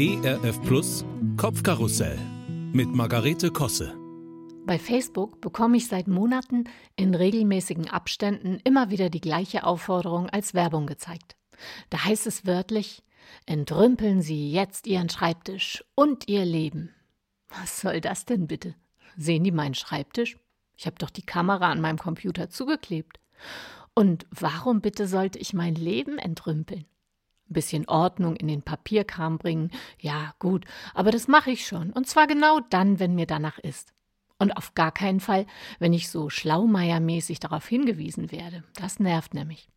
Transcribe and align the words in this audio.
ERF 0.00 0.62
Plus 0.62 1.04
Kopfkarussell 1.36 2.16
mit 2.72 2.86
Margarete 2.94 3.50
Kosse. 3.50 3.98
Bei 4.64 4.78
Facebook 4.78 5.40
bekomme 5.40 5.76
ich 5.76 5.88
seit 5.88 6.06
Monaten 6.06 6.70
in 6.94 7.16
regelmäßigen 7.16 7.90
Abständen 7.90 8.60
immer 8.62 8.90
wieder 8.90 9.10
die 9.10 9.20
gleiche 9.20 9.64
Aufforderung 9.64 10.30
als 10.30 10.54
Werbung 10.54 10.86
gezeigt. 10.86 11.34
Da 11.90 12.04
heißt 12.04 12.28
es 12.28 12.46
wörtlich: 12.46 13.02
Entrümpeln 13.44 14.22
Sie 14.22 14.52
jetzt 14.52 14.86
Ihren 14.86 15.08
Schreibtisch 15.08 15.84
und 15.96 16.28
Ihr 16.28 16.44
Leben. 16.44 16.94
Was 17.48 17.80
soll 17.80 18.00
das 18.00 18.24
denn 18.24 18.46
bitte? 18.46 18.76
Sehen 19.16 19.42
die 19.42 19.50
meinen 19.50 19.74
Schreibtisch? 19.74 20.38
Ich 20.76 20.86
habe 20.86 20.98
doch 21.00 21.10
die 21.10 21.26
Kamera 21.26 21.72
an 21.72 21.80
meinem 21.80 21.98
Computer 21.98 22.50
zugeklebt. 22.50 23.18
Und 23.94 24.26
warum 24.30 24.80
bitte 24.80 25.08
sollte 25.08 25.40
ich 25.40 25.54
mein 25.54 25.74
Leben 25.74 26.18
entrümpeln? 26.18 26.86
Ein 27.48 27.52
bisschen 27.52 27.88
Ordnung 27.88 28.36
in 28.36 28.48
den 28.48 28.62
Papierkram 28.62 29.38
bringen, 29.38 29.70
ja 30.00 30.34
gut, 30.38 30.64
aber 30.94 31.10
das 31.10 31.28
mache 31.28 31.50
ich 31.50 31.66
schon, 31.66 31.92
und 31.92 32.06
zwar 32.06 32.26
genau 32.26 32.60
dann, 32.70 32.98
wenn 33.00 33.14
mir 33.14 33.26
danach 33.26 33.58
ist. 33.58 33.92
Und 34.38 34.52
auf 34.52 34.74
gar 34.74 34.92
keinen 34.92 35.20
Fall, 35.20 35.46
wenn 35.78 35.92
ich 35.92 36.10
so 36.10 36.30
schlaumeiermäßig 36.30 37.40
darauf 37.40 37.66
hingewiesen 37.66 38.30
werde. 38.30 38.62
Das 38.76 39.00
nervt 39.00 39.34
nämlich. 39.34 39.68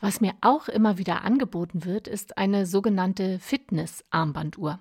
Was 0.00 0.20
mir 0.20 0.34
auch 0.40 0.68
immer 0.68 0.98
wieder 0.98 1.22
angeboten 1.24 1.84
wird, 1.84 2.08
ist 2.08 2.38
eine 2.38 2.66
sogenannte 2.66 3.38
Fitness-Armbanduhr. 3.38 4.80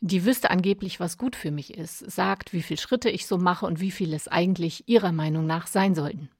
Die 0.00 0.24
wüsste 0.24 0.50
angeblich, 0.50 1.00
was 1.00 1.18
gut 1.18 1.36
für 1.36 1.50
mich 1.50 1.74
ist, 1.74 1.98
sagt, 2.10 2.52
wie 2.52 2.62
viele 2.62 2.80
Schritte 2.80 3.10
ich 3.10 3.26
so 3.26 3.38
mache 3.38 3.66
und 3.66 3.80
wie 3.80 3.90
viel 3.90 4.12
es 4.12 4.28
eigentlich 4.28 4.88
ihrer 4.88 5.12
Meinung 5.12 5.46
nach 5.46 5.66
sein 5.66 5.94
sollten. 5.94 6.30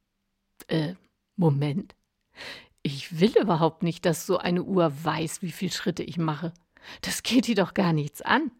Äh, 0.68 0.94
Moment. 1.36 1.94
Ich 2.86 3.18
will 3.18 3.32
überhaupt 3.36 3.82
nicht, 3.82 4.06
dass 4.06 4.26
so 4.26 4.38
eine 4.38 4.62
Uhr 4.62 4.92
weiß, 5.02 5.42
wie 5.42 5.50
viele 5.50 5.72
Schritte 5.72 6.04
ich 6.04 6.18
mache. 6.18 6.54
Das 7.00 7.24
geht 7.24 7.48
die 7.48 7.56
doch 7.56 7.74
gar 7.74 7.92
nichts 7.92 8.22
an. 8.22 8.52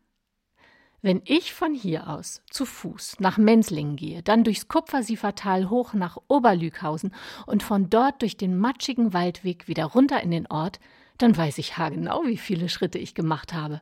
Wenn 1.01 1.23
ich 1.25 1.55
von 1.55 1.75
hier 1.75 2.09
aus 2.09 2.43
zu 2.51 2.65
Fuß 2.67 3.21
nach 3.21 3.39
Menzlingen 3.39 3.95
gehe, 3.95 4.25
dann 4.25 4.43
durchs 4.43 4.67
Kupfersiefertal 4.67 5.71
hoch 5.71 5.93
nach 5.93 6.19
Oberlüghausen 6.27 7.15
und 7.47 7.63
von 7.63 7.89
dort 7.89 8.21
durch 8.21 8.37
den 8.37 8.59
matschigen 8.59 9.13
Waldweg 9.13 9.69
wieder 9.69 9.85
runter 9.85 10.21
in 10.21 10.33
den 10.33 10.49
Ort, 10.49 10.81
dann 11.19 11.37
weiß 11.37 11.59
ich 11.59 11.79
haargenau, 11.79 12.25
wie 12.25 12.37
viele 12.37 12.69
Schritte 12.69 12.99
ich 12.99 13.15
gemacht 13.15 13.55
habe. 13.55 13.81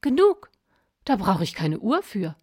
Genug. 0.00 0.52
Da 1.04 1.16
brauche 1.16 1.42
ich 1.42 1.54
keine 1.54 1.80
Uhr 1.80 2.04
für. 2.04 2.36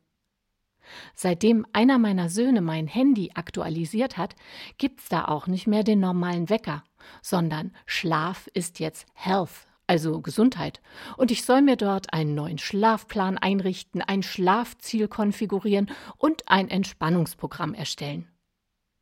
Seitdem 1.15 1.65
einer 1.73 1.97
meiner 1.97 2.29
Söhne 2.29 2.61
mein 2.61 2.87
Handy 2.87 3.31
aktualisiert 3.33 4.17
hat, 4.17 4.35
gibt's 4.77 5.09
da 5.09 5.25
auch 5.25 5.47
nicht 5.47 5.67
mehr 5.67 5.83
den 5.83 5.99
normalen 5.99 6.49
Wecker, 6.49 6.83
sondern 7.21 7.71
Schlaf 7.85 8.47
ist 8.53 8.79
jetzt 8.79 9.05
Health, 9.13 9.67
also 9.87 10.21
Gesundheit. 10.21 10.81
Und 11.17 11.31
ich 11.31 11.43
soll 11.43 11.61
mir 11.61 11.75
dort 11.75 12.13
einen 12.13 12.35
neuen 12.35 12.57
Schlafplan 12.57 13.37
einrichten, 13.37 14.01
ein 14.01 14.23
Schlafziel 14.23 15.07
konfigurieren 15.07 15.89
und 16.17 16.47
ein 16.47 16.69
Entspannungsprogramm 16.69 17.73
erstellen. 17.73 18.27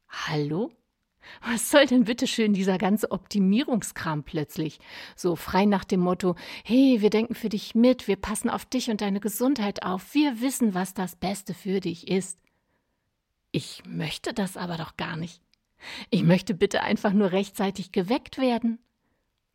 Hallo? 0.07 0.71
Was 1.41 1.69
soll 1.69 1.85
denn 1.85 2.05
bitte 2.05 2.27
schön 2.27 2.53
dieser 2.53 2.77
ganze 2.77 3.11
Optimierungskram 3.11 4.23
plötzlich? 4.23 4.79
So 5.15 5.35
frei 5.35 5.65
nach 5.65 5.83
dem 5.83 5.99
Motto, 5.99 6.35
hey, 6.63 6.97
wir 7.01 7.09
denken 7.09 7.35
für 7.35 7.49
dich 7.49 7.75
mit, 7.75 8.07
wir 8.07 8.15
passen 8.15 8.49
auf 8.49 8.65
dich 8.65 8.89
und 8.89 9.01
deine 9.01 9.19
Gesundheit 9.19 9.83
auf, 9.83 10.13
wir 10.13 10.41
wissen, 10.41 10.73
was 10.73 10.93
das 10.93 11.15
Beste 11.15 11.53
für 11.53 11.79
dich 11.79 12.07
ist. 12.07 12.39
Ich 13.51 13.83
möchte 13.87 14.33
das 14.33 14.57
aber 14.57 14.77
doch 14.77 14.97
gar 14.97 15.15
nicht. 15.15 15.41
Ich 16.09 16.23
möchte 16.23 16.53
bitte 16.53 16.81
einfach 16.81 17.13
nur 17.13 17.31
rechtzeitig 17.31 17.91
geweckt 17.91 18.37
werden. 18.37 18.79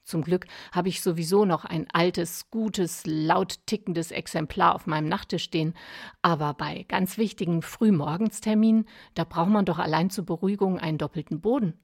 Zum 0.04 0.22
Glück 0.22 0.46
habe 0.72 0.88
ich 0.88 1.00
sowieso 1.00 1.44
noch 1.44 1.64
ein 1.64 1.86
altes, 1.92 2.50
gutes, 2.50 3.02
laut 3.06 3.58
tickendes 3.66 4.10
Exemplar 4.10 4.74
auf 4.74 4.86
meinem 4.86 5.08
Nachttisch 5.08 5.44
stehen, 5.44 5.74
aber 6.22 6.54
bei 6.54 6.84
ganz 6.88 7.18
wichtigen 7.18 7.62
Frühmorgensterminen, 7.62 8.86
da 9.14 9.24
braucht 9.24 9.50
man 9.50 9.64
doch 9.64 9.78
allein 9.78 10.10
zur 10.10 10.26
Beruhigung 10.26 10.78
einen 10.78 10.98
doppelten 10.98 11.40
Boden. 11.40 11.78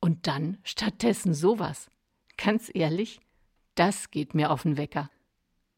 Und 0.00 0.26
dann 0.26 0.58
stattdessen 0.64 1.34
sowas. 1.34 1.88
Ganz 2.36 2.70
ehrlich, 2.74 3.20
das 3.76 4.10
geht 4.10 4.34
mir 4.34 4.50
auf 4.50 4.62
den 4.62 4.76
Wecker. 4.76 5.08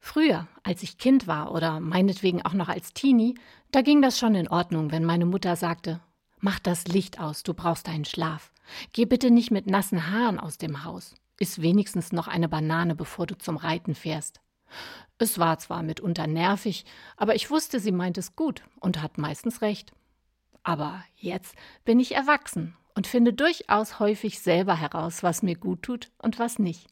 Früher, 0.01 0.49
als 0.63 0.83
ich 0.83 0.99
Kind 0.99 1.27
war 1.27 1.53
oder 1.53 1.81
meinetwegen 1.81 2.43
auch 2.43 2.53
noch 2.55 2.69
als 2.69 2.93
Teenie, 2.93 3.35
da 3.71 3.83
ging 3.83 4.03
das 4.03 4.19
schon 4.19 4.35
in 4.35 4.49
Ordnung, 4.49 4.91
wenn 4.91 5.05
meine 5.05 5.27
Mutter 5.27 5.57
sagte: 5.57 6.01
Mach 6.41 6.59
das 6.59 6.87
Licht 6.87 7.21
aus, 7.21 7.43
du 7.43 7.55
brauchst 7.55 7.89
deinen 7.89 8.05
Schlaf. 8.05 8.53
Geh 8.93 9.05
bitte 9.07 9.31
nicht 9.31 9.51
mit 9.51 9.67
nassen 9.67 10.11
Haaren 10.11 10.39
aus 10.39 10.59
dem 10.59 10.85
Haus. 10.85 11.15
Iss 11.39 11.61
wenigstens 11.61 12.13
noch 12.13 12.29
eine 12.29 12.49
Banane, 12.49 12.95
bevor 12.95 13.27
du 13.27 13.37
zum 13.37 13.57
Reiten 13.57 13.95
fährst. 13.95 14.41
Es 15.19 15.39
war 15.39 15.59
zwar 15.59 15.83
mitunter 15.83 16.27
nervig, 16.27 16.85
aber 17.17 17.35
ich 17.35 17.51
wusste, 17.51 17.81
sie 17.81 17.93
meint 17.93 18.19
es 18.19 18.37
gut 18.37 18.63
und 18.81 19.01
hat 19.03 19.19
meistens 19.19 19.63
recht. 19.63 19.93
Aber 20.63 21.05
jetzt 21.17 21.55
bin 21.85 22.01
ich 22.01 22.15
erwachsen 22.15 22.77
und 22.95 23.07
finde 23.07 23.33
durchaus 23.33 23.99
häufig 24.01 24.41
selber 24.41 24.77
heraus, 24.77 25.23
was 25.23 25.43
mir 25.43 25.57
gut 25.57 25.83
tut 25.83 26.11
und 26.19 26.39
was 26.39 26.59
nicht. 26.59 26.89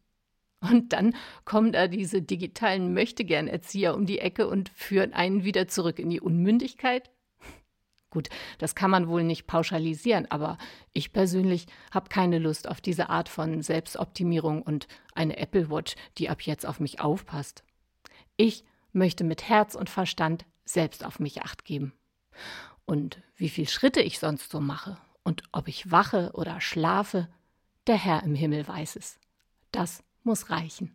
Und 0.61 0.93
dann 0.93 1.17
kommen 1.45 1.73
da 1.73 1.89
diese 1.89 2.23
digitalen 2.23 2.95
Möchtegern-Erzieher 2.95 3.95
um 3.97 4.07
die 4.07 4.21
Ecke 4.21 4.47
und 4.47 4.69
führen 4.69 5.13
einen 5.13 5.43
wieder 5.43 5.67
zurück 5.67 5.99
in 5.99 6.09
die 6.09 6.21
Unmündigkeit? 6.21 7.11
Gut, 8.12 8.28
das 8.59 8.75
kann 8.75 8.91
man 8.91 9.09
wohl 9.09 9.25
nicht 9.25 9.47
pauschalisieren, 9.47 10.31
aber 10.31 10.59
ich 10.93 11.15
persönlich 11.15 11.67
habe 11.91 12.11
keine 12.11 12.39
Lust 12.39 12.69
auf 12.69 12.83
diese 12.83 13.09
Art 13.09 13.31
von 13.31 13.62
Selbstoptimierung 13.62 14.61
und 14.61 14.87
eine 15.15 15.39
Apple 15.39 15.71
Watch, 15.71 15.95
die 16.19 16.28
ab 16.28 16.43
jetzt 16.43 16.67
auf 16.67 16.78
mich 16.78 17.00
aufpasst. 17.00 17.65
Ich 18.37 18.65
möchte 18.93 19.25
mit 19.25 19.49
Herz 19.49 19.75
und 19.75 19.89
Verstand 19.89 20.45
selbst 20.67 21.06
auf 21.06 21.21
mich 21.21 21.41
acht 21.41 21.65
geben. 21.65 21.95
Und 22.84 23.19
wie 23.34 23.49
viele 23.49 23.69
Schritte 23.69 24.03
ich 24.03 24.19
sonst 24.19 24.50
so 24.50 24.61
mache 24.61 24.99
und 25.23 25.43
ob 25.53 25.67
ich 25.67 25.91
wache 25.91 26.33
oder 26.34 26.61
schlafe, 26.61 27.29
der 27.87 27.97
Herr 27.97 28.25
im 28.25 28.34
Himmel 28.34 28.69
weiß 28.69 28.97
es. 28.97 29.19
Das 29.71 30.05
muss 30.23 30.50
reichen. 30.50 30.94